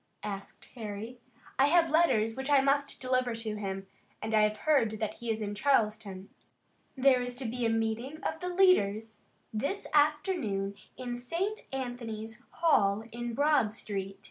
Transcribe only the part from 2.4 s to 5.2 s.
I must deliver to him, and I have heard that